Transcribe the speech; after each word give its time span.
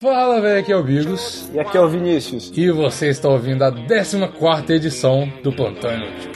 Fala, 0.00 0.40
velho, 0.40 0.60
aqui 0.60 0.70
é 0.70 0.76
o 0.76 0.82
Bigos. 0.84 1.50
E 1.52 1.58
aqui 1.58 1.76
é 1.76 1.80
o 1.80 1.88
Vinícius. 1.88 2.52
E 2.54 2.70
você 2.70 3.08
está 3.08 3.28
ouvindo 3.28 3.64
a 3.64 3.72
14 3.72 4.72
edição 4.72 5.28
do 5.42 5.52
Plantão 5.52 5.92
Inútil. 5.92 6.30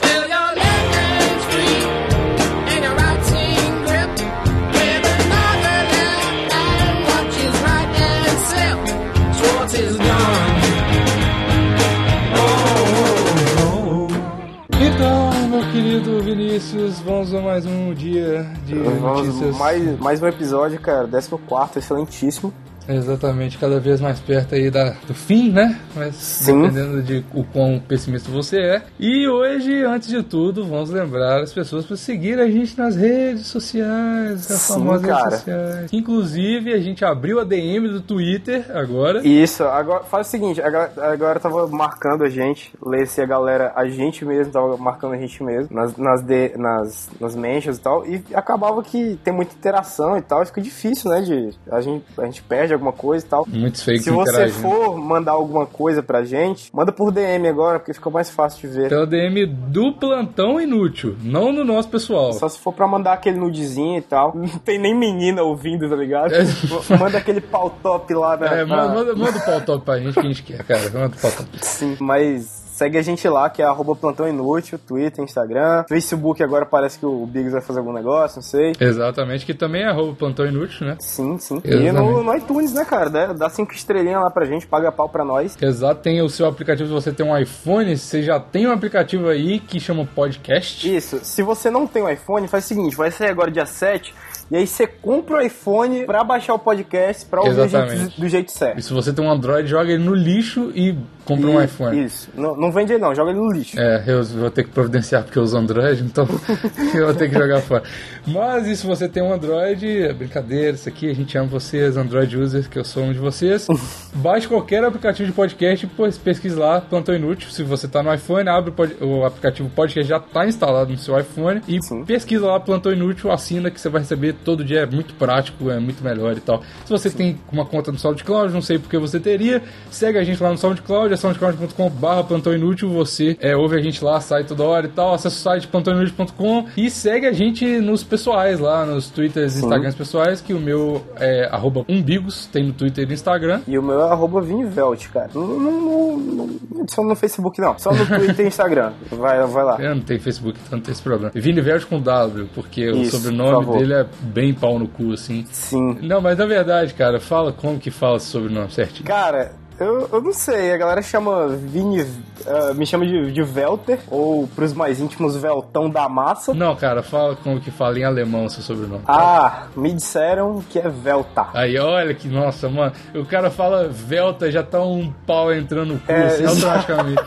Então, 14.81 15.47
meu 15.47 15.71
querido 15.71 16.21
Vinícius, 16.21 16.99
vamos 16.99 17.33
a 17.33 17.41
mais 17.41 17.65
um 17.65 17.93
dia 17.93 18.45
de 18.65 18.75
Vamos 18.75 19.27
notícias. 19.27 19.57
mais, 19.57 19.99
mais 19.99 20.21
um 20.21 20.27
episódio, 20.27 20.81
cara. 20.81 21.07
14, 21.07 21.79
excelentíssimo. 21.79 22.53
Exatamente, 22.87 23.57
cada 23.57 23.79
vez 23.79 24.01
mais 24.01 24.19
perto 24.19 24.55
aí 24.55 24.69
da, 24.69 24.95
do 25.07 25.13
fim, 25.13 25.51
né? 25.51 25.79
Mas 25.95 26.15
Sim. 26.15 26.61
dependendo 26.61 27.01
de 27.01 27.23
o 27.33 27.43
quão 27.43 27.79
pessimista 27.79 28.29
você 28.31 28.59
é. 28.59 28.81
E 28.99 29.27
hoje, 29.27 29.83
antes 29.83 30.09
de 30.09 30.21
tudo, 30.23 30.65
vamos 30.65 30.89
lembrar 30.89 31.41
as 31.41 31.53
pessoas 31.53 31.85
para 31.85 31.95
seguir 31.95 32.39
a 32.39 32.49
gente 32.49 32.77
nas 32.77 32.95
redes 32.95 33.47
sociais, 33.47 34.51
as 34.51 34.61
Sim, 34.61 34.73
famosas 34.73 35.07
cara. 35.07 35.23
redes 35.23 35.39
sociais. 35.39 35.93
Inclusive, 35.93 36.73
a 36.73 36.79
gente 36.79 37.05
abriu 37.05 37.39
a 37.39 37.43
DM 37.43 37.87
do 37.87 38.01
Twitter 38.01 38.65
agora. 38.75 39.25
Isso, 39.25 39.63
agora 39.63 40.03
faz 40.03 40.27
o 40.27 40.31
seguinte, 40.31 40.61
agora, 40.61 40.91
agora 40.97 41.39
tava 41.39 41.67
marcando 41.67 42.23
a 42.23 42.29
gente, 42.29 42.73
lê 42.85 43.05
se 43.05 43.21
a 43.21 43.25
galera, 43.25 43.71
a 43.75 43.87
gente 43.87 44.25
mesmo, 44.25 44.51
tava 44.51 44.77
marcando 44.77 45.13
a 45.13 45.17
gente 45.17 45.41
mesmo, 45.43 45.73
nas, 45.73 45.95
nas, 45.97 46.21
de, 46.21 46.57
nas, 46.57 47.09
nas 47.19 47.35
mentions 47.35 47.77
e 47.77 47.81
tal, 47.81 48.05
e 48.05 48.23
acabava 48.33 48.83
que 48.83 49.19
tem 49.23 49.33
muita 49.33 49.55
interação 49.55 50.17
e 50.17 50.21
tal, 50.21 50.43
e 50.43 50.45
fica 50.45 50.61
difícil, 50.61 51.11
né, 51.11 51.21
de, 51.21 51.49
a 51.71 51.81
gente, 51.81 52.05
a 52.17 52.25
gente 52.25 52.41
perde 52.43 52.72
alguma 52.73 52.93
coisa 52.93 53.25
e 53.25 53.29
tal. 53.29 53.45
Muitos 53.47 53.83
fakes 53.83 54.03
Se 54.03 54.09
você 54.09 54.49
for 54.49 54.97
mandar 54.97 55.33
alguma 55.33 55.65
coisa 55.65 56.01
pra 56.01 56.23
gente, 56.23 56.69
manda 56.73 56.91
por 56.91 57.11
DM 57.11 57.47
agora, 57.47 57.79
porque 57.79 57.93
fica 57.93 58.09
mais 58.09 58.29
fácil 58.29 58.69
de 58.69 58.75
ver. 58.75 58.89
Pela 58.89 59.05
DM 59.05 59.45
do 59.45 59.93
Plantão 59.93 60.59
Inútil, 60.59 61.15
não 61.21 61.51
no 61.51 61.63
nosso 61.63 61.89
pessoal. 61.89 62.33
Só 62.33 62.47
se 62.47 62.59
for 62.59 62.73
pra 62.73 62.87
mandar 62.87 63.13
aquele 63.13 63.37
nudezinho 63.37 63.97
e 63.97 64.01
tal. 64.01 64.33
Não 64.35 64.47
tem 64.59 64.79
nem 64.79 64.95
menina 64.95 65.43
ouvindo, 65.43 65.89
tá 65.89 65.95
ligado? 65.95 66.33
É. 66.33 66.43
Manda 66.97 67.17
aquele 67.17 67.41
pau 67.41 67.69
top 67.81 68.13
lá 68.13 68.37
na. 68.37 68.47
É, 68.47 68.65
manda, 68.65 68.87
manda, 68.89 69.15
manda 69.15 69.37
o 69.37 69.41
pau 69.41 69.61
top 69.61 69.85
pra 69.85 69.99
gente 69.99 70.13
que 70.13 70.19
a 70.19 70.23
gente 70.23 70.43
quer, 70.43 70.63
cara. 70.63 70.89
Manda 70.93 71.15
o 71.15 71.19
pau 71.19 71.31
top. 71.31 71.49
Sim, 71.61 71.97
mas 71.99 72.62
segue 72.73 72.97
a 72.97 73.01
gente 73.01 73.27
lá, 73.29 73.49
que 73.49 73.61
é 73.61 73.65
arroba 73.65 73.95
Plantão 73.95 74.27
Inútil, 74.27 74.79
Twitter, 74.79 75.23
Instagram, 75.23 75.85
Facebook 75.87 76.41
agora 76.43 76.65
parece 76.65 76.97
que 76.97 77.05
o 77.05 77.25
Biggs 77.25 77.51
vai 77.51 77.61
fazer 77.61 77.79
algum 77.79 77.93
negócio, 77.93 78.37
não 78.37 78.43
sei. 78.43 78.73
Exatamente, 78.79 79.45
que 79.45 79.53
também 79.53 79.83
é 79.83 79.87
arroba 79.89 80.13
Plantão 80.15 80.45
Inútil, 80.45 80.87
né? 80.87 80.97
Sim, 80.99 81.37
sim. 81.37 81.61
E 81.63 81.69
Exatamente. 81.69 82.11
no, 82.13 82.23
no 82.23 82.35
iTunes, 82.35 82.73
né, 82.73 82.83
cara? 82.83 83.09
Dá, 83.09 83.33
dá 83.33 83.49
cinco 83.49 83.73
estrelinhas 83.73 84.21
lá 84.21 84.31
pra 84.31 84.45
gente, 84.45 84.65
paga 84.65 84.91
pau 84.91 85.07
pra 85.07 85.23
nós. 85.23 85.55
Exato, 85.61 86.01
tem 86.01 86.21
o 86.21 86.29
seu 86.29 86.47
aplicativo, 86.47 86.87
se 86.89 86.93
você 86.93 87.11
tem 87.11 87.25
um 87.25 87.37
iPhone, 87.37 87.95
você 87.95 88.21
já 88.23 88.39
tem 88.39 88.67
um 88.67 88.71
aplicativo 88.71 89.27
aí 89.29 89.59
que 89.59 89.79
chama 89.79 90.05
Podcast. 90.05 90.93
Isso, 90.93 91.19
se 91.23 91.43
você 91.43 91.69
não 91.69 91.85
tem 91.85 92.01
um 92.03 92.09
iPhone, 92.09 92.47
faz 92.47 92.65
o 92.65 92.67
seguinte, 92.67 92.95
vai 92.95 93.11
sair 93.11 93.29
agora 93.29 93.51
dia 93.51 93.65
7, 93.67 94.13
e 94.51 94.55
aí 94.57 94.67
você 94.67 94.85
compra 94.85 95.37
o 95.37 95.41
iPhone 95.41 96.05
pra 96.05 96.23
baixar 96.23 96.53
o 96.53 96.59
podcast, 96.59 97.25
pra 97.25 97.41
ouvir 97.41 97.55
do 97.55 97.67
jeito, 97.67 98.19
do 98.21 98.27
jeito 98.29 98.51
certo. 98.51 98.79
E 98.79 98.81
se 98.81 98.91
você 98.93 99.13
tem 99.13 99.23
um 99.25 99.31
Android, 99.31 99.67
joga 99.69 99.91
ele 99.91 100.03
no 100.03 100.13
lixo 100.13 100.71
e 100.75 100.97
compra 101.25 101.47
um 101.49 101.61
E- 101.61 101.65
iPhone. 101.65 102.03
Isso, 102.03 102.29
não, 102.35 102.55
não 102.63 102.71
vende 102.71 102.93
ele 102.93 103.01
não, 103.01 103.13
joga 103.13 103.31
ele 103.31 103.39
no 103.39 103.51
lixo. 103.51 103.79
É, 103.79 104.03
eu 104.07 104.23
vou 104.23 104.49
ter 104.49 104.63
que 104.63 104.69
providenciar 104.71 105.23
porque 105.23 105.37
eu 105.37 105.43
uso 105.43 105.57
Android, 105.57 106.03
então 106.03 106.27
eu 106.95 107.05
vou 107.05 107.13
ter 107.13 107.29
que 107.29 107.35
jogar 107.37 107.61
fora. 107.61 107.83
Mas 108.25 108.67
e 108.67 108.75
se 108.75 108.85
você 108.87 109.07
tem 109.07 109.21
um 109.21 109.33
Android, 109.33 109.85
é 110.03 110.13
brincadeira, 110.13 110.75
isso 110.75 110.87
aqui, 110.87 111.09
a 111.09 111.13
gente 111.13 111.37
ama 111.37 111.47
vocês, 111.47 111.97
Android 111.97 112.37
users, 112.37 112.67
que 112.67 112.79
eu 112.79 112.83
sou 112.85 113.03
um 113.03 113.13
de 113.13 113.19
vocês. 113.19 113.67
Baixe 114.15 114.47
qualquer 114.47 114.83
aplicativo 114.83 115.27
de 115.27 115.33
podcast, 115.35 115.85
pois 115.95 116.17
pesquise 116.17 116.55
lá, 116.55 116.79
Plantão 116.81 117.13
Inútil. 117.15 117.49
Se 117.51 117.63
você 117.63 117.87
tá 117.87 118.01
no 118.01 118.13
iPhone, 118.13 118.47
abre 118.49 118.69
o, 118.69 118.73
pod- 118.73 118.95
o 119.01 119.25
aplicativo 119.25 119.69
podcast, 119.69 120.07
já 120.09 120.19
tá 120.19 120.45
instalado 120.47 120.91
no 120.91 120.97
seu 120.97 121.19
iPhone 121.19 121.61
e 121.67 121.81
Sim. 121.81 122.05
pesquisa 122.05 122.45
lá 122.45 122.59
Plantão 122.59 122.91
Inútil, 122.93 123.31
assina 123.31 123.69
que 123.69 123.79
você 123.81 123.89
vai 123.89 124.01
receber 124.01 124.33
todo 124.45 124.63
dia, 124.63 124.81
é 124.81 124.85
muito 124.85 125.13
prático, 125.15 125.69
é 125.69 125.79
muito 125.79 126.03
melhor 126.03 126.37
e 126.37 126.39
tal. 126.39 126.61
Se 126.85 126.91
você 126.91 127.09
tem 127.09 127.37
uma 127.51 127.65
conta 127.65 127.91
no 127.91 127.97
SoundCloud, 127.99 128.53
não 128.53 128.61
sei 128.61 128.77
porque 128.79 128.97
você 128.97 129.19
teria, 129.19 129.61
segue 129.91 130.17
a 130.17 130.23
gente 130.23 130.41
lá 130.41 130.49
no 130.49 130.57
SoundCloud, 130.57 131.13
é 131.13 131.17
soundcloud.com 131.17 131.89
barra 131.89 132.23
Plantão 132.53 132.55
Inútil, 132.55 132.89
você 132.89 133.37
é, 133.39 133.55
ouve 133.55 133.77
a 133.77 133.81
gente 133.81 134.03
lá, 134.03 134.19
sai 134.19 134.43
toda 134.43 134.63
hora 134.63 134.85
e 134.85 134.89
tal, 134.89 135.13
acessa 135.13 135.35
o 135.35 135.39
site 135.39 135.67
plantãoinútil.com 135.67 136.65
e 136.77 136.89
segue 136.89 137.25
a 137.25 137.31
gente 137.33 137.65
nos 137.79 138.03
pessoais 138.03 138.59
lá, 138.59 138.85
nos 138.85 139.09
Twitters 139.09 139.55
e 139.55 139.59
Instagrams 139.59 139.95
pessoais, 139.95 140.41
que 140.41 140.53
o 140.53 140.59
meu 140.59 141.01
é 141.17 141.47
arroba 141.51 141.85
umbigos, 141.89 142.45
tem 142.47 142.65
no 142.67 142.73
Twitter 142.73 143.03
e 143.03 143.07
no 143.07 143.13
Instagram. 143.13 143.61
E 143.67 143.77
o 143.77 143.83
meu 143.83 143.99
é 144.01 144.11
arroba 144.11 144.41
Vinivelt, 144.41 145.09
cara. 145.09 145.29
Não, 145.33 145.47
não, 145.47 145.81
não, 145.81 146.17
não- 146.17 146.87
só 146.87 147.03
no 147.03 147.15
Facebook 147.15 147.59
não, 147.61 147.77
só 147.79 147.93
no 147.93 148.05
Twitter 148.05 148.45
e 148.45 148.47
Instagram. 148.47 148.91
Vai, 149.11 149.41
vai 149.45 149.63
lá. 149.63 149.77
Eu 149.79 149.95
não 149.95 150.01
tenho 150.01 150.19
Facebook, 150.19 150.59
então 150.65 150.77
não 150.77 150.83
tem 150.83 150.91
esse 150.91 151.01
problema. 151.01 151.31
Vini 151.33 151.61
Verde 151.61 151.85
com 151.85 152.01
W, 152.01 152.49
porque 152.53 152.89
o 152.89 152.97
Isso, 152.97 153.11
por 153.11 153.17
sobrenome 153.17 153.77
dele 153.77 153.93
é 153.93 154.05
bem 154.21 154.53
pau 154.53 154.77
no 154.77 154.87
cu, 154.87 155.13
assim. 155.13 155.45
Sim. 155.51 155.97
Não, 156.01 156.19
mas 156.19 156.37
na 156.37 156.45
verdade, 156.45 156.93
cara, 156.93 157.19
fala 157.19 157.53
como 157.53 157.79
que 157.79 157.89
fala 157.91 158.17
esse 158.17 158.25
sobrenome 158.27 158.71
certinho. 158.71 159.05
Cara, 159.05 159.53
eu, 159.79 160.09
eu 160.11 160.21
não 160.21 160.33
sei, 160.33 160.73
a 160.73 160.77
galera 160.77 161.01
chama 161.01 161.47
Vini, 161.47 162.05
ah, 162.45 162.73
me 162.73 162.85
chama 162.85 163.05
de, 163.05 163.31
de 163.31 163.43
Velter, 163.43 163.99
ou 164.09 164.47
pros 164.47 164.73
mais 164.73 164.99
íntimos, 164.99 165.35
Veltão 165.35 165.89
da 165.89 166.07
Massa. 166.07 166.53
Não, 166.53 166.75
cara, 166.75 167.01
fala 167.01 167.35
como 167.35 167.59
que 167.59 167.71
fala 167.71 167.97
em 167.99 168.03
alemão 168.03 168.49
seu 168.49 168.61
sobrenome. 168.61 169.03
Ah, 169.07 169.67
me 169.75 169.93
disseram 169.93 170.63
que 170.69 170.79
é 170.79 170.89
Velta. 170.89 171.47
Aí, 171.53 171.77
olha 171.77 172.13
que, 172.13 172.27
nossa, 172.27 172.69
mano, 172.69 172.93
o 173.15 173.25
cara 173.25 173.49
fala 173.49 173.87
Velta, 173.87 174.51
já 174.51 174.63
tá 174.63 174.81
um 174.81 175.11
pau 175.25 175.53
entrando 175.53 175.93
no 175.93 175.99
cu, 175.99 176.11
É, 176.11 176.25
assim, 176.25 176.45
automaticamente. 176.45 177.23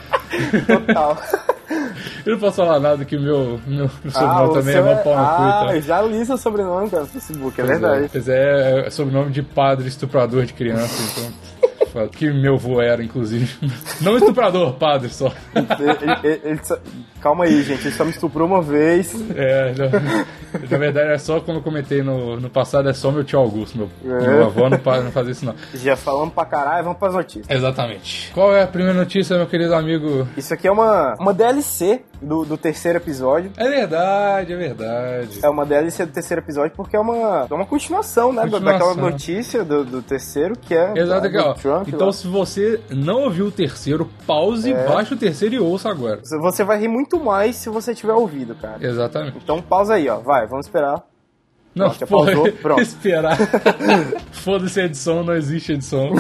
Total. 0.67 1.17
Eu 2.25 2.33
não 2.33 2.41
posso 2.41 2.57
falar 2.57 2.81
nada 2.81 3.05
que 3.05 3.17
meu, 3.17 3.61
meu 3.67 3.87
ah, 3.87 4.11
sobrenome 4.11 4.49
o 4.49 4.53
também 4.53 4.75
é 4.75 4.77
seu 4.77 4.85
mó 4.85 4.95
pau 4.97 5.17
no 5.17 5.25
cu 5.25 5.33
ah, 5.43 5.61
tal. 5.65 5.75
eu 5.75 5.83
já 5.83 6.03
li 6.03 6.27
seu 6.27 6.37
sobrenome, 6.37 6.91
cara, 6.91 7.03
no 7.03 7.09
Facebook, 7.09 7.61
é 7.61 7.65
Pois 7.65 7.81
verdade. 7.81 8.09
Pois 8.11 8.29
é, 8.29 8.87
é 8.87 8.91
sobrenome 8.91 9.31
de 9.31 9.43
padre 9.43 9.89
estuprador 9.89 10.45
de 10.45 10.53
criança, 10.53 10.95
então. 11.03 11.33
Fala 11.97 12.09
Que 12.09 12.31
meu 12.31 12.55
avô 12.55 12.81
era, 12.81 13.03
inclusive. 13.03 13.49
Não 14.01 14.17
estuprador, 14.17 14.75
padre 14.75 15.09
só. 15.11 15.33
Ele- 15.55 16.19
ele- 16.23 16.41
ele 16.45 16.61
Calma 17.21 17.45
aí, 17.45 17.63
gente, 17.63 17.81
ele 17.89 17.95
só 17.97 18.05
me 18.05 18.11
estuprou 18.11 18.47
uma 18.47 18.63
vez. 18.63 19.13
É, 19.35 19.73
na, 19.77 19.89
na 20.71 20.79
verdade 20.79 21.13
é 21.13 21.19
só 21.19 21.41
como 21.41 21.59
eu 21.59 21.63
comentei 21.63 22.01
no, 22.03 22.39
no 22.39 22.49
passado, 22.49 22.89
é 22.89 22.93
só 22.93 23.11
meu 23.11 23.25
tio 23.25 23.39
Augusto, 23.41 23.77
meu, 23.77 23.91
É. 24.05 24.29
meu 24.29 24.45
avô 24.45 24.69
não, 24.69 24.79
não 25.03 25.11
fazia 25.11 25.33
isso 25.33 25.45
não. 25.45 25.55
Já 25.75 25.97
falamos 25.97 26.33
pra 26.35 26.45
caralho, 26.45 26.85
vamos 26.85 26.99
pras 26.99 27.15
notícias. 27.15 27.47
Exatamente. 27.49 28.31
Qual 28.33 28.55
é 28.55 28.63
a 28.63 28.67
primeira 28.67 28.97
notícia, 28.97 29.37
meu 29.37 29.47
querido 29.47 29.75
amigo? 29.75 30.29
Isso 30.37 30.55
aqui 30.55 30.69
é 30.69 30.71
uma, 30.71 31.15
uma 31.19 31.35
DLC 31.35 32.03
do, 32.23 32.45
do 32.45 32.57
terceiro 32.57 32.99
episódio. 32.99 33.51
É 33.57 33.69
verdade, 33.69 34.53
é 34.53 34.57
verdade. 34.57 35.41
É 35.43 35.49
uma 35.49 35.67
DLC 35.67 36.07
do 36.07 36.13
terceiro 36.13 36.43
episódio 36.43 36.73
porque 36.77 36.95
é 36.97 37.01
uma, 37.01 37.47
é 37.51 37.55
uma 37.55 37.67
continuação, 37.67 38.33
né? 38.33 38.43
Continuação. 38.43 38.89
Daquela 38.95 39.11
notícia 39.11 39.65
do, 39.65 39.85
do 39.85 40.01
terceiro 40.03 40.55
que 40.57 40.75
é. 40.75 40.93
Exato, 40.97 41.29
da- 41.29 41.51
aqui, 41.51 41.67
ó. 41.67 41.83
Então, 41.87 42.11
se 42.13 42.27
você 42.27 42.81
não 42.91 43.23
ouviu 43.25 43.47
o 43.47 43.53
terceiro, 43.53 44.09
pause, 44.27 44.73
É. 44.73 44.87
baixe 44.87 45.15
o 45.15 45.17
terceiro 45.17 45.55
e 45.55 45.59
ouça 45.59 45.89
agora. 45.89 46.21
Você 46.23 46.65
vai 46.65 46.79
rir 46.79 46.89
muito 46.89 47.19
mais 47.21 47.57
se 47.57 47.69
você 47.69 47.95
tiver 47.95 48.13
ouvido, 48.15 48.55
cara. 48.55 48.79
Exatamente. 48.85 49.39
Então 49.43 49.61
pausa 49.63 49.95
aí, 49.95 50.09
ó. 50.09 50.19
Vai, 50.19 50.47
vamos 50.47 50.67
esperar. 50.67 51.03
Não, 51.75 51.91
Pronto, 51.91 52.07
pô, 52.07 52.25
pausou, 52.25 52.53
pronto. 52.53 52.81
esperar. 52.83 53.37
Foda-se 54.33 54.81
a 54.81 54.85
edição, 54.85 55.23
não 55.23 55.35
existe 55.35 55.73
edição. 55.73 56.11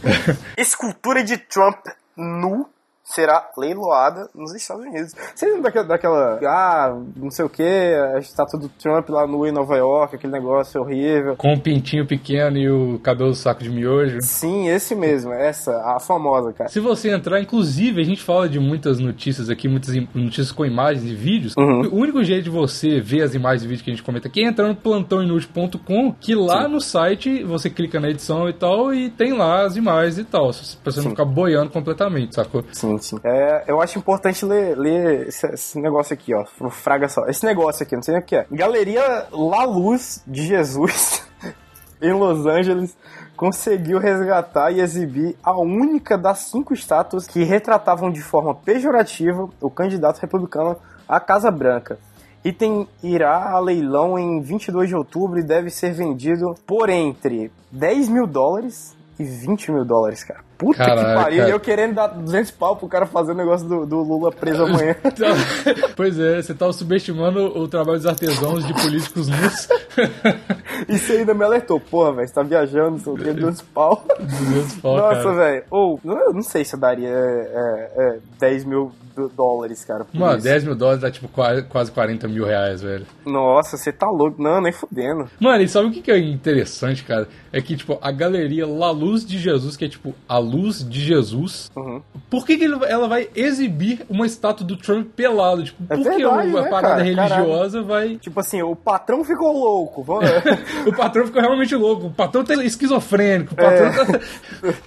Escultura 0.56 1.22
de 1.24 1.36
Trump 1.36 1.78
nu 2.16 2.66
será 3.14 3.50
leiloada 3.56 4.28
nos 4.34 4.54
Estados 4.54 4.84
Unidos. 4.84 5.12
Você 5.34 5.46
lembra 5.46 5.70
daquela, 5.84 5.86
daquela 5.86 6.42
ah, 6.46 6.98
não 7.16 7.30
sei 7.30 7.44
o 7.44 7.48
que, 7.48 7.62
a 7.62 8.18
estátua 8.18 8.58
do 8.58 8.68
Trump 8.68 9.08
lá 9.10 9.26
nu 9.26 9.46
em 9.46 9.52
Nova 9.52 9.76
York, 9.76 10.16
aquele 10.16 10.32
negócio 10.32 10.80
horrível. 10.80 11.36
Com 11.36 11.52
o 11.54 11.60
pintinho 11.60 12.06
pequeno 12.06 12.56
e 12.58 12.70
o 12.70 12.98
cabelo 13.00 13.30
do 13.30 13.36
saco 13.36 13.62
de 13.62 13.70
miojo. 13.70 14.18
Sim, 14.22 14.68
esse 14.68 14.94
mesmo, 14.94 15.32
essa, 15.32 15.72
a 15.84 16.00
famosa, 16.00 16.52
cara. 16.52 16.70
Se 16.70 16.80
você 16.80 17.10
entrar, 17.10 17.40
inclusive, 17.40 18.00
a 18.00 18.04
gente 18.04 18.22
fala 18.22 18.48
de 18.48 18.58
muitas 18.58 18.98
notícias 18.98 19.50
aqui, 19.50 19.68
muitas 19.68 19.94
notícias 20.14 20.52
com 20.52 20.64
imagens 20.64 21.04
e 21.04 21.14
vídeos. 21.14 21.54
Uhum. 21.56 21.88
O 21.92 21.96
único 21.96 22.22
jeito 22.24 22.44
de 22.44 22.50
você 22.50 23.00
ver 23.00 23.22
as 23.22 23.34
imagens 23.34 23.64
e 23.64 23.66
vídeos 23.66 23.82
que 23.82 23.90
a 23.90 23.94
gente 23.94 24.02
comenta 24.02 24.28
aqui 24.28 24.42
é 24.42 24.48
entrar 24.48 24.68
no 24.68 24.76
plantãoinútil.com, 24.76 26.12
que 26.20 26.34
lá 26.34 26.66
no 26.68 26.80
site 26.80 27.42
você 27.44 27.68
clica 27.68 28.00
na 28.00 28.08
edição 28.08 28.48
e 28.48 28.52
tal, 28.52 28.94
e 28.94 29.10
tem 29.10 29.32
lá 29.32 29.64
as 29.64 29.76
imagens 29.76 30.18
e 30.18 30.24
tal. 30.24 30.50
Pra 30.82 30.92
você 30.92 31.00
não 31.00 31.04
Sim. 31.04 31.10
ficar 31.10 31.24
boiando 31.24 31.70
completamente, 31.70 32.34
sacou? 32.34 32.64
Sim, 32.72 32.98
É, 33.24 33.64
eu 33.66 33.80
acho 33.80 33.98
importante 33.98 34.44
ler, 34.44 34.76
ler 34.78 35.28
esse, 35.28 35.46
esse 35.46 35.80
negócio 35.80 36.14
aqui, 36.14 36.32
ó. 36.34 36.44
Fraga 36.70 37.08
só. 37.08 37.26
Esse 37.26 37.44
negócio 37.44 37.82
aqui, 37.82 37.94
não 37.94 38.02
sei 38.02 38.14
nem 38.14 38.22
o 38.22 38.26
que 38.26 38.36
é. 38.36 38.46
Galeria 38.50 39.26
La 39.32 39.64
Luz 39.64 40.22
de 40.26 40.42
Jesus, 40.42 41.26
em 42.00 42.12
Los 42.12 42.46
Angeles, 42.46 42.96
conseguiu 43.36 43.98
resgatar 43.98 44.70
e 44.70 44.80
exibir 44.80 45.36
a 45.42 45.58
única 45.58 46.16
das 46.16 46.38
cinco 46.50 46.72
estátuas 46.72 47.26
que 47.26 47.42
retratavam 47.42 48.10
de 48.10 48.22
forma 48.22 48.54
pejorativa 48.54 49.48
o 49.60 49.70
candidato 49.70 50.20
republicano 50.20 50.76
à 51.08 51.18
Casa 51.18 51.50
Branca. 51.50 51.98
Item 52.44 52.88
irá 53.02 53.50
a 53.52 53.60
leilão 53.60 54.18
em 54.18 54.40
22 54.40 54.88
de 54.88 54.96
outubro 54.96 55.38
e 55.38 55.44
deve 55.44 55.70
ser 55.70 55.92
vendido 55.92 56.56
por 56.66 56.88
entre 56.88 57.52
10 57.70 58.08
mil 58.08 58.26
dólares 58.26 58.96
e 59.18 59.24
20 59.24 59.70
mil 59.70 59.84
dólares, 59.84 60.24
cara. 60.24 60.40
Puta 60.62 60.78
que 60.78 60.90
Caralho, 60.90 61.20
pariu. 61.22 61.46
E 61.46 61.50
eu 61.50 61.60
querendo 61.60 61.94
dar 61.94 62.06
200 62.08 62.50
pau 62.52 62.76
pro 62.76 62.88
cara 62.88 63.06
fazer 63.06 63.32
o 63.32 63.34
negócio 63.34 63.68
do, 63.68 63.84
do 63.86 63.96
Lula 64.02 64.30
preso 64.32 64.62
amanhã. 64.64 64.94
Então, 65.04 65.28
pois 65.96 66.18
é, 66.18 66.40
você 66.40 66.54
tá 66.54 66.72
subestimando 66.72 67.58
o 67.58 67.66
trabalho 67.68 67.98
dos 67.98 68.06
artesãos 68.06 68.66
de 68.66 68.72
políticos 68.74 69.28
nus. 69.28 69.68
Isso 70.88 71.12
ainda 71.12 71.34
me 71.34 71.44
alertou. 71.44 71.78
Porra, 71.80 72.12
velho, 72.12 72.28
você 72.28 72.34
tá 72.34 72.42
viajando, 72.42 72.98
você 72.98 73.22
tem 73.24 73.34
200 73.34 73.62
pau. 73.62 74.04
200 74.18 74.74
pau, 74.76 74.96
Nossa, 74.96 75.32
velho. 75.34 75.64
Ou, 75.70 76.00
eu 76.04 76.32
não 76.32 76.42
sei 76.42 76.64
se 76.64 76.74
eu 76.74 76.80
daria 76.80 77.08
é, 77.08 77.90
é, 77.98 78.16
é, 78.16 78.18
10 78.40 78.64
mil 78.64 78.92
do- 79.14 79.28
dólares, 79.28 79.84
cara. 79.84 80.06
Mano, 80.12 80.36
isso. 80.38 80.44
10 80.44 80.64
mil 80.64 80.74
dólares 80.74 81.02
dá 81.02 81.10
tipo 81.10 81.28
qua- 81.28 81.62
quase 81.62 81.92
40 81.92 82.26
mil 82.28 82.44
reais, 82.44 82.80
velho. 82.82 83.06
Nossa, 83.26 83.76
você 83.76 83.92
tá 83.92 84.08
louco. 84.08 84.42
Não, 84.42 84.60
nem 84.60 84.72
fudendo. 84.72 85.28
Mano, 85.38 85.62
e 85.62 85.68
sabe 85.68 85.88
o 85.88 85.90
que 85.92 86.00
que 86.00 86.10
é 86.10 86.18
interessante, 86.18 87.04
cara? 87.04 87.28
É 87.52 87.60
que, 87.60 87.76
tipo, 87.76 87.98
a 88.00 88.10
galeria 88.10 88.66
La 88.66 88.90
Luz 88.90 89.24
de 89.26 89.38
Jesus, 89.38 89.76
que 89.76 89.84
é 89.84 89.88
tipo 89.88 90.14
a 90.28 90.38
luz 90.38 90.51
de 90.88 91.00
Jesus, 91.00 91.70
Uhum. 91.76 92.02
por 92.30 92.44
que, 92.46 92.56
que 92.56 92.64
ele- 92.64 92.84
ela 92.86 93.08
vai 93.08 93.28
exibir 93.34 94.04
uma 94.08 94.26
estátua 94.26 94.66
do 94.66 94.76
Trump 94.76 95.08
pelado? 95.16 95.64
Tipo, 95.64 95.82
É 95.90 95.96
por 95.96 96.02
que 96.04 96.08
verdade, 96.18 96.48
uma 96.48 96.62
né, 96.62 96.70
parada 96.70 96.94
cara? 96.96 97.02
religiosa 97.36 97.82
vai. 97.82 98.16
Tipo 98.16 98.40
assim, 98.40 98.62
o 98.62 98.74
patrão 98.76 99.24
ficou 99.24 99.52
louco. 99.52 100.02
Vamos... 100.02 100.24
O 100.86 100.92
patrão 100.96 101.26
ficou 101.26 101.40
realmente 101.40 101.74
louco. 101.76 102.06
O 102.06 102.10
patrão 102.12 102.44
tá 102.44 102.54
esquizofrênico. 102.64 103.54
O 103.54 103.56
patrão 103.56 103.86
É. 103.86 103.92
tá, 103.92 104.20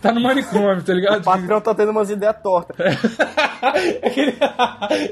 tá 0.02 0.12
no 0.14 0.22
manicômio, 0.22 0.84
tá 0.84 0.94
ligado? 0.94 1.22
o 1.22 1.24
patrão 1.24 1.62
tá 1.62 1.74
tendo 1.74 1.92
umas 1.92 2.10
ideias 2.10 2.36
tortas. 2.44 2.76
eu, 4.04 4.12
queria, 4.12 4.36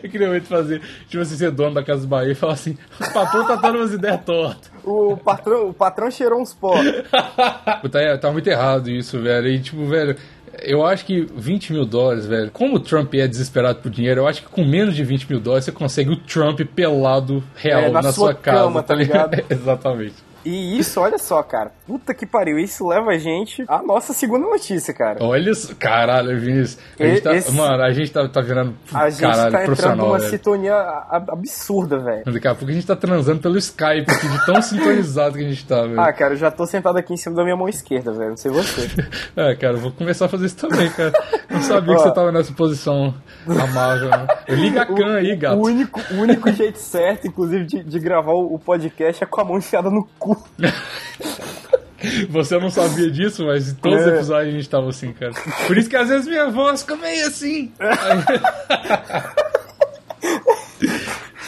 eu 0.04 0.10
queria 0.10 0.28
muito 0.30 0.48
fazer, 0.48 0.82
tipo 1.08 1.22
assim, 1.22 1.36
ser 1.36 1.52
dono 1.52 1.74
da 1.76 1.84
Casa 1.84 2.06
Bahia 2.08 2.32
e 2.32 2.36
falar 2.36 2.54
assim: 2.54 2.78
o 3.00 3.14
patrão 3.14 3.46
tá 3.48 3.56
dando 3.56 3.78
umas 3.80 3.94
ideias 3.94 4.22
tortas. 4.24 4.72
O 4.84 5.18
patrão, 5.18 5.70
o 5.70 5.74
patrão 5.74 6.12
cheirou 6.12 6.42
uns 6.42 6.54
pó. 6.54 6.74
tá, 7.92 8.18
tá 8.20 8.32
muito 8.32 8.48
errado 8.48 8.90
isso, 8.90 9.20
velho. 9.22 9.48
E, 9.48 9.60
tipo, 9.60 9.86
velho. 9.86 10.16
Eu 10.62 10.86
acho 10.86 11.06
que 11.06 11.28
20 11.36 11.74
mil 11.74 11.86
dólares, 11.86 12.26
velho. 12.26 12.52
Como 12.52 12.76
o 12.76 12.80
Trump 12.80 13.14
é 13.16 13.28
desesperado 13.28 13.80
por 13.80 13.90
dinheiro, 13.90 14.22
eu 14.22 14.28
acho 14.28 14.44
que 14.44 14.50
com 14.50 14.64
menos 14.64 14.96
de 14.96 15.04
20 15.04 15.30
mil 15.30 15.40
dólares 15.40 15.66
você 15.66 15.72
consegue 15.72 16.12
o 16.12 16.18
Trump 16.18 16.60
pelado 16.76 17.44
real 17.56 17.82
É, 17.82 17.90
na 17.90 18.02
na, 18.02 18.12
sua 18.12 18.14
sua, 18.14 18.34
casa, 18.36 18.58
cama, 18.60 18.84
tá 18.84 18.94
ligado? 18.96 19.44
Exatamente. 19.50 20.16
E 20.46 20.78
isso, 20.78 21.00
olha 21.00 21.18
só, 21.18 21.42
cara. 21.44 21.72
Puta 21.88 22.14
que 22.14 22.26
pariu. 22.26 22.60
Isso 22.60 22.88
leva 22.88 23.12
a 23.12 23.18
gente 23.18 23.64
à 23.68 23.82
nossa 23.82 24.14
segunda 24.14 24.46
notícia, 24.48 24.94
cara. 24.94 25.24
Olha 25.24 25.50
isso. 25.52 25.76
Caralho, 25.76 26.40
Vinícius. 26.40 26.78
A 27.00 27.04
gente 27.06 27.22
tá, 27.22 27.34
Esse- 27.36 27.52
Mano, 27.52 27.82
a 27.84 27.92
gente 27.92 28.12
tá, 28.12 28.28
tá 28.28 28.42
virando. 28.42 28.76
A 28.94 29.10
gente 29.10 29.22
caralho, 29.22 29.52
tá 29.52 29.64
entrando 29.66 29.98
numa 29.98 30.18
velho. 30.20 30.30
sintonia 30.30 30.76
absurda, 31.12 32.00
velho. 32.00 32.24
Daqui 32.26 32.48
a 32.48 32.56
pouco 32.56 32.72
a 32.72 32.74
gente 32.74 32.86
tá 32.88 32.96
transando 32.96 33.40
pelo 33.42 33.58
Skype 33.58 34.06
aqui, 34.12 34.28
de 34.28 34.46
tão 34.46 34.62
sintonizado 34.62 35.38
que 35.38 35.46
a 35.46 35.50
gente 35.50 35.66
tá, 35.66 35.82
velho. 35.84 36.00
Ah, 36.00 36.12
cara, 36.14 36.34
eu 36.34 36.38
já 36.38 36.52
tô 36.52 36.66
sentado 36.66 36.98
aqui 36.98 37.14
em 37.14 37.18
cima 37.18 37.36
da 37.36 37.44
minha 37.44 37.56
mão 37.56 37.68
esquerda, 37.70 38.12
velho. 38.12 38.30
Não 38.32 38.38
sei 38.38 38.52
você. 38.52 38.90
É, 39.36 39.56
cara, 39.56 39.74
eu 39.74 39.80
vou 39.80 39.92
começar 39.92 40.26
a 40.26 40.30
fazer 40.30 40.46
isso 40.46 40.58
também, 40.58 40.90
cara. 40.92 41.12
Não 41.50 41.62
sabia 41.62 41.96
que 41.96 42.02
Ó. 42.02 42.04
você 42.04 42.14
tava 42.14 42.32
nessa 42.32 42.54
posição 42.54 43.14
amável, 43.48 44.10
né? 44.10 44.28
Liga 44.50 44.82
a 44.84 44.86
can 44.86 45.16
aí, 45.16 45.36
gato. 45.36 45.58
O 45.58 45.66
único, 45.66 46.00
o 46.12 46.22
único 46.22 46.52
jeito 46.52 46.78
certo, 46.80 47.28
inclusive, 47.28 47.66
de, 47.66 47.84
de 47.84 48.00
gravar 48.00 48.34
o 48.34 48.58
podcast 48.60 49.24
é 49.24 49.28
com 49.28 49.42
a 49.42 49.44
mão 49.44 49.58
enfiada 49.58 49.90
no 49.90 50.08
cu. 50.20 50.33
Você 52.30 52.60
não 52.60 52.70
sabia 52.70 53.10
disso, 53.10 53.46
mas 53.46 53.70
em 53.70 53.76
todos 53.76 54.02
os 54.02 54.08
É. 54.08 54.16
episódios 54.16 54.54
a 54.54 54.58
gente 54.58 54.70
tava 54.70 54.90
assim, 54.90 55.14
cara. 55.14 55.32
Por 55.68 55.78
isso 55.78 55.90
que 55.90 55.96
às 55.96 56.10
vezes 56.10 56.28
minha 56.28 56.50
voz 56.52 56.82
fica 56.82 56.98
meio 56.98 57.26
assim. 57.28 57.72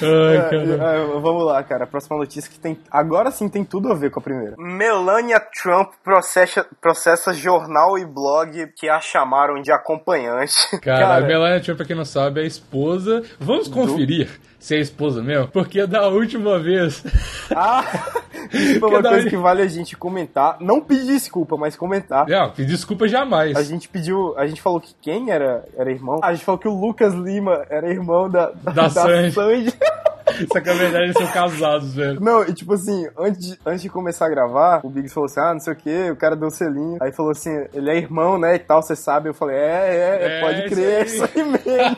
Ai, 0.01 0.37
É, 0.37 0.41
cara. 0.49 0.97
é, 0.97 1.05
vamos 1.19 1.45
lá, 1.45 1.63
cara. 1.63 1.85
A 1.85 1.87
próxima 1.87 2.17
notícia 2.17 2.51
que 2.51 2.59
tem. 2.59 2.77
Agora 2.91 3.31
sim 3.31 3.47
tem 3.47 3.63
tudo 3.63 3.89
a 3.91 3.95
ver 3.95 4.11
com 4.11 4.19
a 4.19 4.23
primeira. 4.23 4.55
Melania 4.57 5.39
Trump 5.61 5.91
processa, 6.03 6.65
processa 6.81 7.33
jornal 7.33 7.97
e 7.97 8.05
blog 8.05 8.67
que 8.75 8.89
a 8.89 8.99
chamaram 8.99 9.61
de 9.61 9.71
acompanhante. 9.71 10.53
Cara, 10.81 11.15
a 11.17 11.21
Melania 11.21 11.61
Trump, 11.61 11.77
pra 11.77 11.85
quem 11.85 11.95
não 11.95 12.03
sabe, 12.05 12.41
é 12.41 12.43
a 12.43 12.47
esposa. 12.47 13.23
Vamos 13.39 13.67
conferir 13.69 14.29
se 14.59 14.75
é 14.75 14.79
a 14.79 14.81
esposa 14.81 15.21
mesmo? 15.23 15.47
Porque 15.47 15.85
da 15.87 16.07
última 16.09 16.59
vez. 16.59 17.01
Ah, 17.55 17.83
foi 18.79 18.89
uma 18.89 19.03
coisa 19.03 19.29
que 19.29 19.37
vale 19.37 19.61
a 19.61 19.67
gente 19.67 19.95
comentar. 19.95 20.57
Não 20.59 20.81
pedir 20.81 21.07
desculpa, 21.07 21.57
mas 21.57 21.75
comentar. 21.75 22.27
Não, 22.27 22.49
pedir 22.51 22.71
desculpa 22.71 23.07
jamais. 23.07 23.55
A 23.55 23.63
gente 23.63 23.89
pediu, 23.89 24.37
a 24.37 24.47
gente 24.47 24.61
falou 24.61 24.79
que 24.79 24.95
quem 25.01 25.31
era, 25.31 25.63
era 25.77 25.91
irmão? 25.91 26.19
A 26.23 26.33
gente 26.33 26.45
falou 26.45 26.59
que 26.59 26.67
o 26.67 26.73
Lucas 26.73 27.13
Lima 27.13 27.65
era 27.69 27.89
irmão 27.89 28.29
da, 28.29 28.51
da, 28.51 28.71
Da 28.71 28.89
Sandy. 28.89 29.31
Sandy. 29.31 29.73
Só 30.51 30.59
que 30.59 30.67
na 30.67 30.73
verdade 30.73 31.05
eles 31.05 31.17
são 31.17 31.27
casados, 31.27 31.95
velho. 31.95 32.19
Não, 32.19 32.43
e 32.43 32.53
tipo 32.53 32.73
assim, 32.73 33.07
antes 33.17 33.39
de, 33.39 33.59
antes 33.65 33.81
de 33.83 33.89
começar 33.89 34.25
a 34.25 34.29
gravar, 34.29 34.81
o 34.83 34.89
Biggs 34.89 35.13
falou 35.13 35.27
assim: 35.27 35.39
ah, 35.39 35.53
não 35.53 35.59
sei 35.61 35.73
o 35.73 35.75
que, 35.75 36.11
o 36.11 36.15
cara 36.15 36.35
deu 36.35 36.47
um 36.47 36.51
selinho. 36.51 36.97
Aí 37.01 37.11
falou 37.13 37.31
assim: 37.31 37.51
ele 37.73 37.89
é 37.89 37.95
irmão, 37.95 38.37
né? 38.37 38.55
E 38.55 38.59
tal, 38.59 38.81
você 38.81 38.95
sabe. 38.95 39.29
Eu 39.29 39.33
falei: 39.33 39.55
é, 39.55 39.61
é, 39.61 40.17
é 40.21 40.37
É, 40.37 40.41
pode 40.41 40.69
crer, 40.69 41.01
é 41.01 41.05
isso 41.05 41.15
isso 41.15 41.23
aí 41.23 41.43
mesmo. 41.43 41.97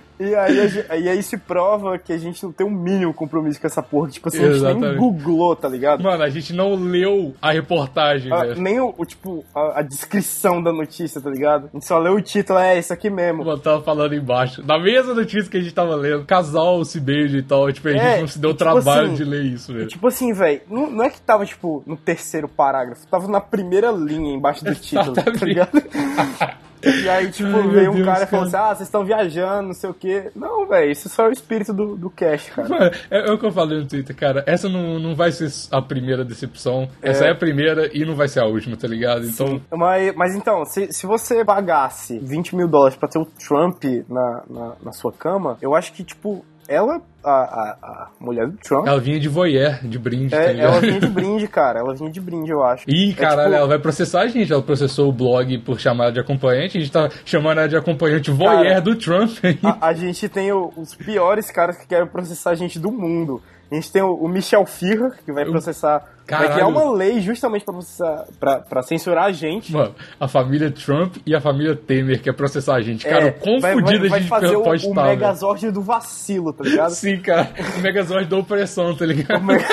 e 0.18 0.34
aí, 0.34 0.60
a 0.60 0.66
gente- 0.68 0.86
e 0.88 1.08
aí 1.08 1.22
se 1.22 1.36
prova 1.36 1.98
que 1.98 2.12
a 2.12 2.18
gente 2.18 2.42
não 2.44 2.52
tem 2.52 2.66
um 2.66 2.70
mínimo 2.70 3.12
compromisso 3.12 3.60
com 3.60 3.66
essa 3.66 3.82
porra. 3.82 4.10
Tipo 4.10 4.28
assim, 4.28 4.38
a 4.38 4.52
gente 4.52 4.62
nem 4.62 4.70
Exatamente. 4.70 4.98
googlou, 4.98 5.54
tá 5.56 5.68
ligado? 5.68 6.02
Mano, 6.02 6.22
a 6.22 6.28
gente 6.30 6.52
não 6.52 6.74
leu 6.74 7.34
a 7.42 7.52
reportagem, 7.52 8.32
Ah, 8.32 8.44
velho. 8.44 8.60
nem 8.60 8.80
o, 8.80 8.94
o, 8.96 9.04
tipo, 9.04 9.44
a, 9.54 9.80
a 9.80 9.82
descrição 9.82 10.62
da 10.62 10.72
notícia, 10.72 11.20
tá 11.20 11.30
ligado? 11.30 11.66
A 11.72 11.76
gente 11.76 11.86
só 11.86 11.98
leu 11.98 12.14
o 12.14 12.20
título, 12.22 12.58
é 12.58 12.78
isso 12.78 12.92
aqui 12.92 13.10
mesmo. 13.10 13.44
Mano, 13.44 13.58
tava 13.58 13.82
falando 13.82 14.14
embaixo. 14.14 14.62
Na 14.66 14.78
mesma 14.78 15.14
notícia 15.14 15.50
que 15.50 15.56
a 15.56 15.60
gente 15.60 15.74
tava 15.74 15.94
lendo, 15.96 16.24
casal 16.24 16.84
se 16.84 17.00
beija 17.00 17.36
e 17.38 17.42
tal. 17.42 17.72
Tipo, 17.72 17.88
a 17.88 17.92
gente 17.92 18.02
É, 18.02 18.20
não 18.20 18.28
se 18.28 18.38
deu 18.38 18.50
o 18.50 18.54
tipo 18.54 18.64
trabalho 18.64 19.06
assim, 19.06 19.14
de 19.14 19.24
ler 19.24 19.44
isso, 19.44 19.72
velho. 19.72 19.88
tipo 19.88 20.06
assim, 20.06 20.32
velho, 20.32 20.60
não, 20.70 20.90
não 20.90 21.04
é 21.04 21.10
que 21.10 21.20
tava, 21.20 21.44
tipo, 21.44 21.82
no 21.86 21.96
terceiro 21.96 22.48
parágrafo, 22.48 23.06
tava 23.08 23.26
na 23.28 23.40
primeira 23.40 23.90
linha 23.90 24.34
embaixo 24.34 24.64
do 24.64 24.74
título, 24.74 25.12
tá 25.12 25.22
Exatamente. 25.22 25.44
ligado? 25.44 25.82
E 26.84 27.08
aí, 27.08 27.30
tipo, 27.30 27.56
Ai, 27.56 27.68
veio 27.68 27.90
um 27.90 27.94
Deus, 27.94 28.06
cara 28.06 28.24
e 28.24 28.26
falou 28.26 28.50
cara. 28.50 28.62
assim: 28.64 28.72
ah, 28.72 28.74
vocês 28.74 28.88
estão 28.88 29.04
viajando, 29.04 29.68
não 29.68 29.74
sei 29.74 29.90
o 29.90 29.94
quê. 29.94 30.30
Não, 30.34 30.66
velho, 30.66 30.90
isso 30.90 31.08
só 31.08 31.26
é 31.26 31.28
o 31.28 31.32
espírito 31.32 31.72
do, 31.72 31.96
do 31.96 32.10
cast, 32.10 32.50
cara. 32.52 32.92
É, 33.10 33.28
é 33.28 33.32
o 33.32 33.38
que 33.38 33.46
eu 33.46 33.52
falei 33.52 33.78
no 33.78 33.86
Twitter, 33.86 34.14
cara. 34.14 34.44
Essa 34.46 34.68
não, 34.68 34.98
não 34.98 35.14
vai 35.14 35.32
ser 35.32 35.50
a 35.70 35.80
primeira 35.80 36.24
decepção. 36.24 36.88
Essa 37.02 37.26
é. 37.26 37.30
a 37.30 37.34
primeira 37.34 37.90
e 37.92 38.04
não 38.04 38.14
vai 38.14 38.28
ser 38.28 38.40
a 38.40 38.46
última, 38.46 38.76
tá 38.76 38.88
ligado? 38.88 39.26
Então, 39.26 39.60
Mas, 39.72 40.14
mas 40.14 40.34
então, 40.34 40.64
se, 40.64 40.92
se 40.92 41.06
você 41.06 41.44
pagasse 41.44 42.18
20 42.18 42.56
mil 42.56 42.68
dólares 42.68 42.96
pra 42.96 43.08
ter 43.08 43.18
o 43.18 43.26
Trump 43.26 43.84
na, 44.08 44.42
na, 44.48 44.72
na 44.82 44.92
sua 44.92 45.12
cama, 45.12 45.58
eu 45.60 45.74
acho 45.74 45.92
que, 45.92 46.04
tipo, 46.04 46.44
ela, 46.68 47.00
a, 47.24 47.30
a, 47.30 47.76
a 47.82 48.08
mulher 48.20 48.46
do 48.48 48.56
Trump, 48.58 48.86
ela 48.86 49.00
vinha 49.00 49.18
de 49.20 49.28
voyeur, 49.28 49.78
de 49.82 49.98
brinde, 49.98 50.30
tá 50.30 50.42
é, 50.42 50.52
ligado? 50.52 50.72
ela 50.72 50.80
vinha 50.80 51.00
de 51.00 51.08
brinde, 51.12 51.48
cara. 51.48 51.80
Ela 51.80 51.94
vinha 51.94 52.10
de 52.10 52.20
brinde, 52.20 52.50
eu 52.50 52.62
acho. 52.62 52.84
Ih, 52.88 53.10
É, 53.10 53.14
caralho, 53.14 53.42
tipo, 53.50 53.56
ela 53.56 53.66
vai 53.68 53.78
processar 53.78 54.22
a 54.22 54.26
gente. 54.28 54.52
Ela 54.52 54.62
processou 54.62 55.08
o 55.08 55.12
blog 55.12 55.58
por 55.58 55.78
chamar 55.80 56.04
ela 56.04 56.12
de 56.12 56.20
acompanhante. 56.20 56.78
A 56.78 56.80
gente 56.80 56.92
tá 56.92 57.08
chamando 57.24 57.58
ela 57.58 57.68
de 57.68 57.76
acompanhante 57.76 58.30
voyeur 58.30 58.62
Cara, 58.64 58.80
do 58.80 58.96
Trump. 58.96 59.30
A, 59.62 59.88
a 59.88 59.92
gente 59.94 60.28
tem 60.28 60.52
o- 60.52 60.72
os 60.76 60.94
piores 60.94 61.50
caras 61.50 61.76
que 61.78 61.86
querem 61.86 62.06
processar 62.06 62.50
a 62.50 62.54
gente 62.54 62.78
do 62.78 62.90
mundo. 62.92 63.40
A 63.74 63.80
gente 63.80 63.90
tem 63.90 64.02
o, 64.02 64.14
o 64.14 64.28
Michel 64.28 64.64
Firra, 64.66 65.10
que 65.24 65.32
vai 65.32 65.44
processar. 65.44 65.98
Vai 65.98 66.08
Caralho. 66.26 66.52
criar 66.52 66.66
uma 66.68 66.92
lei 66.92 67.20
justamente 67.20 67.64
pra, 67.64 67.74
processar, 67.74 68.24
pra, 68.38 68.58
pra 68.60 68.82
censurar 68.82 69.24
a 69.24 69.32
gente. 69.32 69.72
Mano, 69.72 69.94
a 70.18 70.28
família 70.28 70.70
Trump 70.70 71.16
e 71.26 71.34
a 71.34 71.40
família 71.40 71.74
Temer 71.74 72.22
quer 72.22 72.32
processar 72.34 72.76
a 72.76 72.80
gente. 72.80 73.04
Cara, 73.04 73.26
o 73.26 73.32
quão 73.32 73.56
É, 73.56 73.60
vai, 73.60 73.74
vai, 73.74 73.96
a 73.96 74.08
vai 74.08 74.20
gente 74.20 74.28
fazer 74.28 74.56
o, 74.56 74.62
pode 74.62 74.86
o 74.86 74.88
estar, 74.90 75.02
velho. 75.02 75.18
Megazord 75.18 75.70
do 75.72 75.82
vacilo, 75.82 76.52
tá 76.52 76.62
ligado? 76.64 76.90
Sim, 76.92 77.18
cara. 77.18 77.50
O 77.76 77.80
Megazord 77.80 78.26
da 78.26 78.36
opressão, 78.36 78.94
tá 78.94 79.04
ligado? 79.04 79.44
Caralho. 79.44 79.64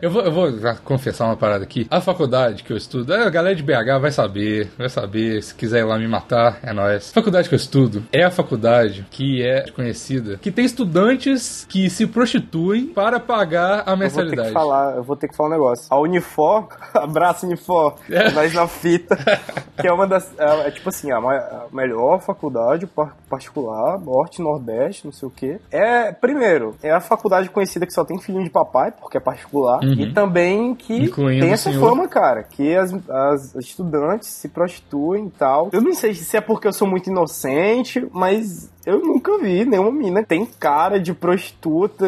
Eu 0.00 0.10
vou, 0.10 0.22
eu 0.22 0.30
vou 0.32 0.48
confessar 0.84 1.24
uma 1.26 1.36
parada 1.36 1.64
aqui. 1.64 1.86
A 1.90 2.00
faculdade 2.00 2.62
que 2.62 2.72
eu 2.72 2.76
estudo, 2.76 3.12
a 3.12 3.28
galera 3.30 3.54
de 3.54 3.62
BH 3.62 3.98
vai 4.00 4.10
saber, 4.12 4.70
vai 4.78 4.88
saber. 4.88 5.42
Se 5.42 5.54
quiser 5.54 5.80
ir 5.80 5.84
lá 5.84 5.98
me 5.98 6.06
matar, 6.06 6.58
é 6.62 6.72
nóis. 6.72 7.10
A 7.10 7.14
faculdade 7.14 7.48
que 7.48 7.54
eu 7.54 7.58
estudo 7.58 8.04
é 8.12 8.24
a 8.24 8.30
faculdade 8.30 9.06
que 9.10 9.44
é 9.44 9.70
conhecida, 9.72 10.36
que 10.38 10.50
tem 10.52 10.64
estudantes 10.64 11.66
que 11.68 11.90
se 11.90 12.06
prostituem 12.06 12.86
para 12.86 13.18
pagar 13.18 13.80
a 13.80 13.80
Eu 13.80 13.84
vou 13.84 13.96
ter 13.96 13.98
mensalidade. 14.04 14.48
que 14.48 14.54
falar, 14.54 14.96
eu 14.96 15.02
vou 15.02 15.16
ter 15.16 15.28
que 15.28 15.36
falar 15.36 15.48
um 15.48 15.52
negócio. 15.52 15.86
A 15.90 15.98
Unifor, 16.00 16.68
abraço 16.94 17.46
Unifor, 17.46 17.94
É. 18.10 18.30
nós 18.30 18.52
na 18.54 18.68
fita, 18.68 19.16
que 19.80 19.86
é 19.88 19.92
uma 19.92 20.06
das, 20.06 20.32
é, 20.38 20.68
é 20.68 20.70
tipo 20.70 20.88
assim, 20.88 21.10
a, 21.10 21.16
a 21.18 21.66
melhor 21.72 22.20
faculdade 22.20 22.86
par- 22.86 23.16
particular, 23.28 23.98
Norte, 23.98 24.40
Nordeste, 24.40 25.04
não 25.06 25.12
sei 25.12 25.28
o 25.28 25.30
quê. 25.30 25.58
É, 25.70 26.12
primeiro, 26.12 26.76
é 26.82 26.90
a 26.92 27.00
faculdade 27.00 27.48
conhecida 27.50 27.84
que 27.86 27.92
só 27.92 28.04
tem 28.04 28.18
filhinho 28.20 28.44
de 28.44 28.50
papai, 28.50 28.92
porque 28.92 29.16
é 29.16 29.20
particular, 29.20 29.80
e 29.92 30.12
também 30.12 30.74
que 30.74 30.92
Uhum. 30.94 31.04
Incluindo 31.04 31.42
tem 31.44 31.52
essa 31.52 31.70
senhor. 31.70 31.88
fama, 31.90 32.08
cara, 32.08 32.42
que 32.42 32.74
as, 32.74 32.92
as 33.08 33.54
estudantes 33.56 34.28
se 34.28 34.48
prostituem 34.48 35.26
e 35.26 35.30
tal. 35.30 35.68
Eu 35.72 35.80
não 35.80 35.94
sei 35.94 36.14
se 36.14 36.36
é 36.36 36.40
porque 36.40 36.66
eu 36.68 36.72
sou 36.72 36.86
muito 36.88 37.08
inocente, 37.10 38.06
mas 38.12 38.70
Eu 38.88 39.00
nunca 39.00 39.36
vi 39.38 39.64
nenhuma 39.66 39.92
mina 39.92 40.24
tem 40.24 40.46
cara 40.46 40.98
de 40.98 41.12
prostituta. 41.12 42.06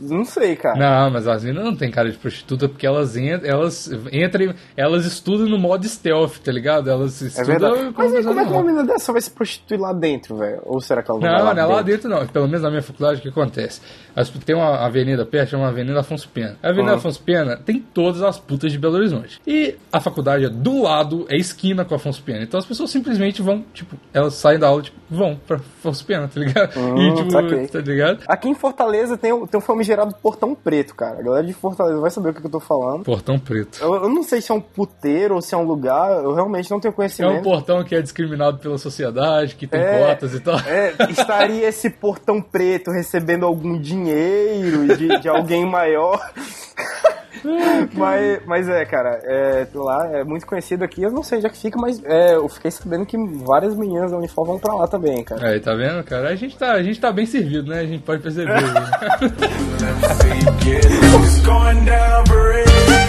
Não 0.00 0.24
sei, 0.24 0.56
cara. 0.56 0.76
Não, 0.78 1.10
mas 1.12 1.28
as 1.28 1.44
meninas 1.44 1.64
não 1.64 1.76
tem 1.76 1.90
cara 1.90 2.10
de 2.10 2.18
prostituta 2.18 2.68
porque 2.68 2.86
elas, 2.86 3.16
elas 3.16 3.90
entram, 4.12 4.52
elas 4.76 5.04
estudam 5.06 5.46
no 5.48 5.58
modo 5.58 5.86
stealth, 5.88 6.38
tá 6.38 6.50
ligado? 6.50 6.90
Elas 6.90 7.22
É 7.22 7.26
estudam 7.42 7.92
como 7.92 7.92
Mas 7.98 8.14
aí, 8.14 8.24
como 8.24 8.40
é 8.40 8.44
que 8.44 8.50
uma 8.50 8.62
menina 8.64 8.84
dessa 8.84 9.12
vai 9.12 9.20
se 9.20 9.30
prostituir 9.30 9.80
lá 9.80 9.92
dentro, 9.92 10.36
velho? 10.36 10.60
Ou 10.64 10.80
será 10.80 11.02
que 11.02 11.10
ela 11.10 11.20
não, 11.20 11.28
vai 11.28 11.38
Não, 11.38 11.44
lá 11.46 11.54
não 11.54 11.62
é 11.62 11.66
lá 11.66 11.82
dentro? 11.82 12.08
não. 12.08 12.26
Pelo 12.26 12.46
menos 12.46 12.62
na 12.62 12.70
minha 12.70 12.82
faculdade, 12.82 13.18
o 13.20 13.22
que 13.22 13.28
acontece? 13.28 13.80
Tem 14.44 14.56
uma 14.56 14.84
avenida 14.84 15.24
perto, 15.26 15.50
chama 15.50 15.68
Avenida 15.68 16.00
Afonso 16.00 16.28
Pena. 16.28 16.56
A 16.62 16.68
Avenida 16.70 16.92
Uhum. 16.92 16.98
Afonso 16.98 17.22
Pena 17.22 17.56
tem 17.56 17.78
todas 17.80 18.22
as 18.22 18.38
putas 18.38 18.72
de 18.72 18.78
Belo 18.78 18.94
Horizonte. 18.96 19.40
E 19.46 19.76
a 19.92 20.00
faculdade 20.00 20.44
é 20.46 20.48
do 20.48 20.82
lado, 20.82 21.26
é 21.28 21.36
esquina 21.36 21.84
com 21.84 21.94
a 21.94 21.96
Afonso 21.96 22.22
Pena. 22.22 22.42
Então 22.42 22.58
as 22.58 22.64
pessoas 22.66 22.90
simplesmente 22.90 23.42
vão, 23.42 23.64
tipo, 23.74 23.96
elas 24.12 24.34
saem 24.34 24.58
da 24.58 24.68
aula, 24.68 24.82
tipo, 24.82 24.96
vão 25.10 25.38
pra 25.46 25.56
Afonso 25.56 26.04
Pena, 26.04 26.15
tá 26.28 26.40
ligado? 26.40 26.78
Hum, 26.78 26.96
e, 26.98 27.14
tipo, 27.14 27.30
saquei. 27.30 27.66
tá 27.68 27.78
ligado? 27.80 28.22
Aqui 28.26 28.48
em 28.48 28.54
Fortaleza 28.54 29.16
tem, 29.16 29.32
o- 29.32 29.46
tem 29.46 29.58
um 29.58 29.62
famigerado 29.62 30.14
Portão 30.22 30.54
Preto, 30.54 30.94
cara. 30.94 31.18
A 31.18 31.22
galera 31.22 31.46
de 31.46 31.52
Fortaleza 31.52 32.00
vai 32.00 32.10
saber 32.10 32.30
o 32.30 32.34
que 32.34 32.40
que 32.40 32.46
eu 32.46 32.50
tô 32.50 32.60
falando. 32.60 33.04
Portão 33.04 33.38
preto. 33.38 33.78
Eu, 33.82 33.94
eu 33.94 34.08
não 34.08 34.22
sei 34.22 34.40
se 34.40 34.50
é 34.50 34.54
um 34.54 34.60
puteiro 34.60 35.34
ou 35.36 35.42
se 35.42 35.54
é 35.54 35.58
um 35.58 35.64
lugar, 35.64 36.10
eu 36.22 36.32
realmente 36.34 36.70
não 36.70 36.80
tenho 36.80 36.92
É 36.92 36.94
conhecimento. 36.94 37.40
um 37.40 37.42
portão 37.42 37.84
que 37.84 37.94
é 37.94 38.00
discriminado 38.02 38.58
pela 38.58 38.78
sociedade, 38.78 39.54
que 39.56 39.66
tem 39.66 39.80
É, 39.80 40.06
cotas 40.06 40.34
e 40.34 40.40
tal. 40.40 40.58
É, 40.60 40.94
estaria 41.10 41.68
esse 41.68 41.90
portão 41.90 42.40
preto 42.40 42.90
recebendo 42.90 43.44
algum 43.46 43.78
dinheiro 43.80 44.96
de, 44.96 45.18
de 45.20 45.28
alguém 45.28 45.64
maior. 45.66 46.20
mas, 47.94 48.40
mas 48.46 48.68
é, 48.68 48.84
cara, 48.84 49.20
é, 49.24 49.66
lá 49.74 50.08
é 50.12 50.24
muito 50.24 50.46
conhecido 50.46 50.84
aqui. 50.84 51.02
Eu 51.02 51.10
não 51.10 51.22
sei 51.22 51.38
onde 51.38 51.46
é 51.46 51.50
que 51.50 51.58
fica, 51.58 51.78
mas 51.78 52.02
é, 52.04 52.34
eu 52.34 52.48
fiquei 52.48 52.70
sabendo 52.70 53.06
que 53.06 53.16
várias 53.44 53.76
meninas 53.76 54.10
da 54.10 54.18
Unifor 54.18 54.46
vão 54.46 54.58
pra 54.58 54.74
lá 54.74 54.86
também, 54.86 55.24
cara. 55.24 55.48
Aí, 55.48 55.60
tá 55.60 55.74
vendo, 55.74 56.02
cara? 56.04 56.28
A 56.28 56.34
gente 56.34 56.56
tá, 56.56 56.72
a 56.72 56.82
gente 56.82 57.00
tá 57.00 57.12
bem 57.12 57.26
servido, 57.26 57.70
né? 57.70 57.80
A 57.80 57.86
gente 57.86 58.02
pode 58.02 58.22
perceber. 58.22 58.52